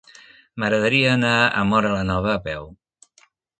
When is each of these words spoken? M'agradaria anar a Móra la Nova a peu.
M'agradaria 0.63 1.11
anar 1.17 1.35
a 1.45 1.63
Móra 1.73 1.93
la 1.99 2.01
Nova 2.13 2.35
a 2.39 2.41
peu. 2.51 2.69